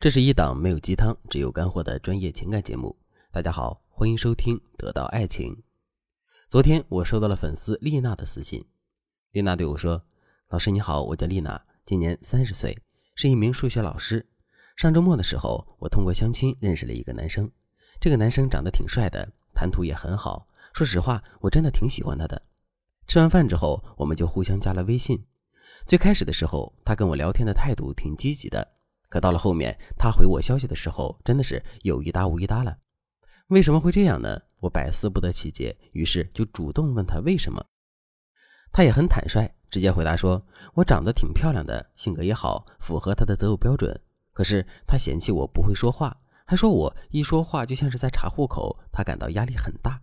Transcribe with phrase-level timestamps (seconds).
[0.00, 2.96] 这是一档没有鸡汤、只有干货的专业情感节目。
[3.30, 5.54] 大家好，欢迎收听《得到爱情》。
[6.48, 8.64] 昨天我收到了粉丝丽娜的私信，
[9.32, 10.02] 丽娜对我说
[10.48, 12.78] ：“老师你好，我叫丽娜，今年三十岁，
[13.14, 14.26] 是一名数学老师。
[14.74, 17.50] 上周末的时候，我通过相亲认识了一个男生。
[18.00, 20.48] 这个男生长得挺帅的，谈吐也很好。
[20.72, 22.40] 说实话，我真的挺喜欢他的。
[23.06, 25.22] 吃完饭之后，我们就互相加了微信。
[25.86, 28.66] 最开始的时候，他跟我聊天的态度挺积极的。”
[29.10, 32.78] 可到了后面，他回我消息的时候，真的是有一搭无一搭了。
[33.48, 34.40] 为什么会这样呢？
[34.60, 37.62] 我百思不得其解，于是就主动问他为什么。
[38.72, 40.40] 他也很坦率，直接回答说
[40.74, 44.00] ：“我长得挺漂亮的，性格也好，符合他的择偶标准。
[44.32, 46.16] 可是他嫌弃我不会说话，
[46.46, 50.00] 还说我一说话就像是在查户口，他感到压力很大。”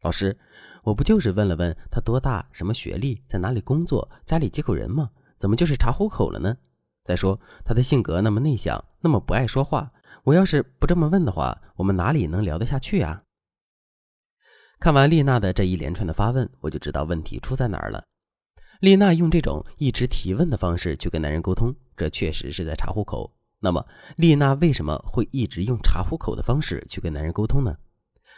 [0.00, 0.38] 老师，
[0.82, 5.10] 我不就是问了问他多大、什么学历、在哪里工作、家里几口人吗？
[5.38, 6.56] 怎么就是查户口了呢？
[7.04, 9.92] 再说他的性格那么内向，那么不爱说话，
[10.24, 13.22] 我要是不这么问的话，我们哪里能聊得下去啊？
[14.80, 18.02] 看完丽娜的这一连串的发问，我就知道问题出在哪儿了。
[18.80, 23.32] 丽娜用这种一直提问的方式去跟男人沟通，这确实是在查户口。
[23.60, 27.76] 那么，丽娜为什么会一直用查户口的方式去跟男人沟通呢？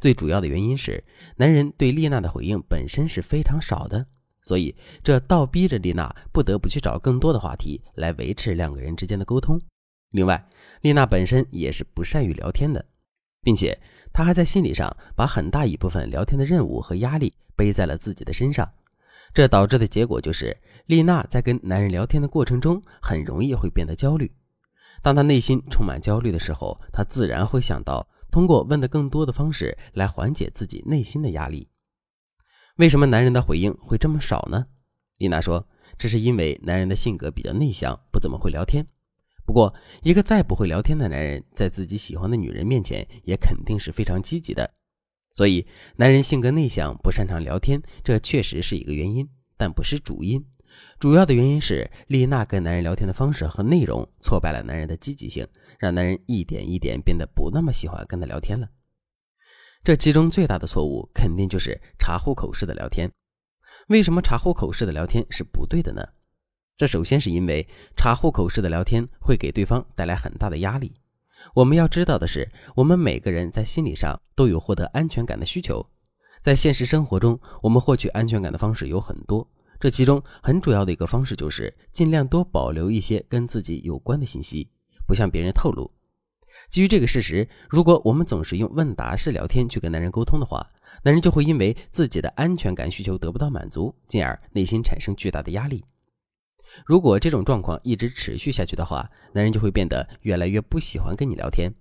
[0.00, 1.02] 最主要的原因是，
[1.36, 4.06] 男人对丽娜的回应本身是非常少的。
[4.48, 9.60] 所以，这倒逼着丽娜不得不去找更多的话题来维持两个人之间的沟通。
[10.12, 10.48] 另外，
[10.80, 12.82] 丽娜本身也是不善于聊天的，
[13.42, 13.78] 并且
[14.10, 18.66] 她还在心理上把很大一部分聊天的任务和压力背在了自己的身上。
[19.34, 24.32] 这导致的结果就是，丽娜在跟男人聊天的过程中，很容易会变得焦虑。
[25.02, 31.68] 当她内心充满焦虑的时候，她自然会想到通过问的更多的方式来缓解自己内心的压力。
[32.78, 34.64] 为什么男人的回应会这么少呢？
[35.16, 35.66] 丽娜说
[35.98, 38.86] ：“这是因为男人的性格比较内向，不怎么会聊天。
[39.44, 44.70] 不过，一个再不会聊天的男人，在自己喜欢的女人面前，也肯定是非常积极的。
[45.32, 50.40] 所以，男人性格内向，不擅长聊天，这确实是一个原因，但不是主因。
[51.00, 55.44] 主要的原因是丽娜跟男人聊天的方式和内容挫败了男人的积极性，
[55.80, 58.68] 让男人一点一点变得不那么喜欢跟他聊天了。”
[59.88, 63.10] 这其中最大的错误，肯定就是查户口式的聊天。
[63.86, 66.06] 为什么查户口式的聊天是不对的呢？
[66.76, 67.66] 这首先是因为
[67.96, 70.92] 查户口式的聊天会给对方带来很大的压力。
[71.54, 75.82] 我们要知道的是，我们每个人在心理上都有获得安全感的需求。
[76.42, 79.48] 在现实生活中，我们获取安全感的方式有很多，
[79.80, 84.68] 这其中很主要的一个方式就是尽量多保留一些跟自己有关的信息，
[85.06, 85.90] 不向别人透露。
[86.68, 90.66] 基于这个事实，如果我们总是用问答式聊天去跟男人沟通的话，
[91.02, 95.84] 男人就会因为自己的安全感需求得不到满足，进而内心产生巨大的压力。
[96.84, 101.72] 如果这种状况一直持续下去的话，男人就会变得越来越不喜欢跟你聊天。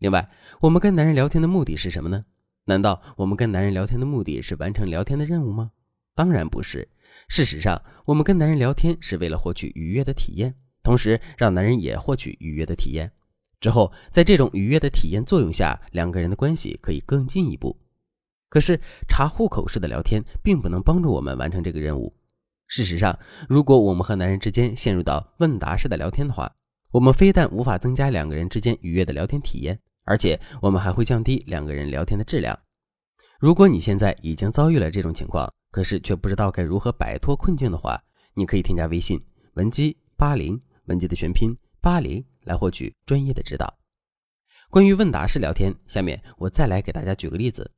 [0.00, 0.30] 另外，
[0.60, 2.26] 我们跟男人聊天的目的是什么呢？
[2.66, 5.70] 难道我们跟男人聊天的目的是完成聊天的任务吗？
[6.14, 6.86] 当然不是。
[7.28, 13.10] 事实上，我们跟男人聊天是为了获取愉悦的体验，同时让男人也获取愉悦的体验。
[13.60, 17.76] 之后，在这种愉悦的体验作用下，两个人的关系可以更进一步。
[18.48, 22.12] 可是，查户口式的聊天并不能帮助我们完成这个任务。
[22.66, 23.16] 事实上，
[23.48, 26.50] 如果我们和男人之间陷入到问答式的聊天的话，
[26.90, 32.58] 我们非但无法增加两个人之间愉悦的聊天体验，而且我们还会降低两个人聊天的质量。
[33.38, 38.02] 如果你现在已经遭遇了这种情况，可是却不知道该如何摆脱困境的话，
[38.34, 39.20] 你可以添加微信
[39.54, 42.24] 文姬八零，文姬的全拼八零。
[42.44, 43.78] 来获取专业的指导。
[44.68, 47.70] 关于问答式聊天，下面我再来给大家举个例子。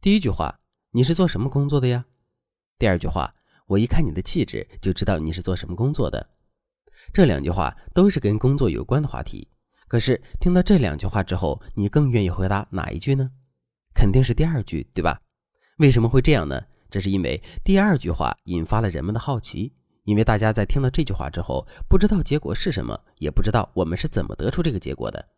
[0.00, 0.60] 第一句话，
[0.90, 2.04] 你是做什么工作的呀？
[2.78, 3.34] 第二句话，
[3.66, 6.30] 我一看你的气质就知道你是做什么工作的。
[7.12, 9.48] 这两句话都是跟工作有关的话题。
[9.86, 13.30] 可是听到这两句话之后，你更愿意回答哪一句呢？
[13.94, 15.20] 肯定是第二句，对吧？
[15.78, 16.60] 为什么会这样呢？
[16.90, 19.72] 这是因为第二句话引发了人们的好奇。
[20.04, 25.28] 因为大家在听到这句话之后，不知道结果是什么，也不知道我们是怎么得出这个结果的。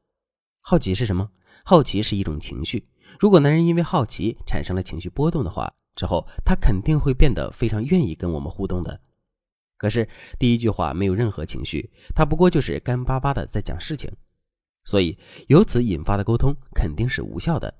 [0.62, 1.30] 好奇是什么？
[1.64, 2.88] 好奇是一种情绪。
[3.18, 9.00] 如果男人因为好奇产生了情绪波动的话，之后他肯定会变得非常愿意跟我们互动的。
[9.76, 10.08] 可是
[10.38, 14.10] 第一句话没有任何情绪，他不过就是干巴巴的在讲事情，
[14.84, 17.72] 所以由此引发的沟通肯定是无效的。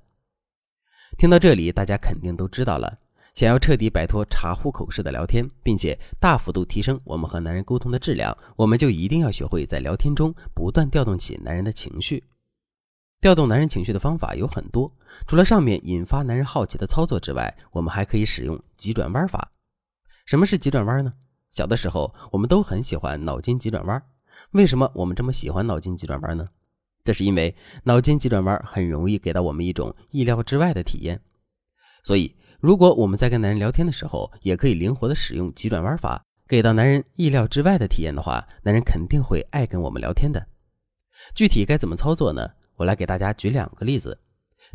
[1.17, 2.99] 听到这里，大家肯定都知道了。
[3.37, 12.23] 想要彻底摆脱查户口式的聊天，并且大幅度提升我们和男人沟通的质量，我们就一定要学会在聊天中不断调动起男人的情绪。
[13.21, 14.91] 调动男人情绪的方法有很多，
[15.27, 19.51] 除了上面引发男人好奇的操作之外，我们还可以使用急转弯法。
[20.25, 21.13] 什么是急转弯呢？
[21.51, 24.01] 小的时候，我们都很喜欢脑筋急转弯，
[24.53, 26.49] 为什么我们这么喜欢脑筋急转弯呢？
[27.03, 31.21] 这是因为脑筋急转弯很容易给到我们一种意料之外的体验。
[32.03, 40.47] 所以，如果我们在跟男人聊天的时候，也可以灵活的使用急转弯法，给到男人意料之外的体验的话，男人肯定会爱跟我们聊天的。
[41.35, 42.49] 具体该怎么操作呢？
[42.77, 44.19] 我来给大家举两个例子。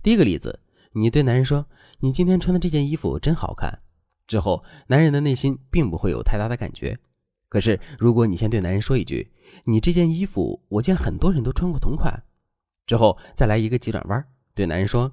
[0.02, 0.60] 第一个例子，
[0.92, 1.66] 你对男人说
[2.00, 3.80] ：“你今天穿的这件衣服真好看。”
[4.26, 6.98] 之后，男人的内心并不会有太大的感觉。
[7.48, 9.32] 可是，如果你先对男人说一句
[9.66, 12.22] ：“你这件衣服我见很多人都穿过同款。”
[12.86, 14.24] 之后再来一个急转弯，
[14.54, 15.12] 对男人说：“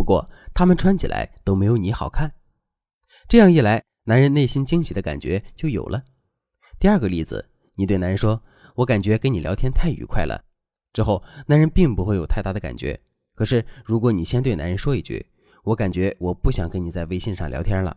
[0.00, 2.32] 不过他们穿起来都没有你好看。”
[3.28, 6.02] 这样一来，男人内心惊喜的感觉就有了。
[6.78, 8.42] 第二个例子，你对男人说
[8.76, 10.42] ：“我感觉跟你聊天太愉快了。”
[10.94, 12.98] 之后，男人并不会有太大的感觉。
[13.34, 15.26] 可是，如果你先对男人说一句
[15.64, 17.94] ：“我感觉我不想跟你在微信上聊天了。”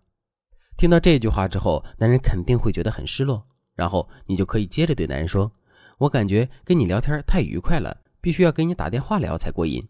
[0.76, 3.48] 听到这句话之后，男人肯定会觉得很失落。
[3.76, 5.50] 然后你就可以接着对男人说
[6.00, 9.88] ：“我感觉跟你聊天太愉快了，必须要给你打电话聊才过瘾。”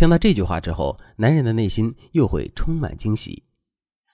[0.00, 3.44] 听到这句话之后，男人的内心又会充满惊喜。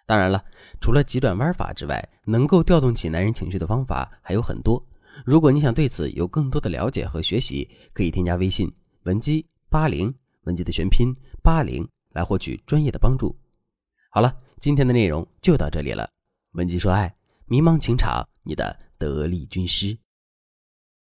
[0.05, 0.45] 当然了，
[0.81, 4.85] 除了急转弯法之外，能够调动起男人情绪的方法还有很多。
[5.25, 8.69] 如果你想对此有更多的了解和学习，可以添加微信
[9.05, 10.13] 文姬八零，
[10.43, 13.33] 文姬的全拼八零，来获取专业的帮助。
[14.11, 16.11] 好了，今天的内容就到这里了。
[16.55, 19.97] 文姬说爱，迷茫情场，你的得力军师。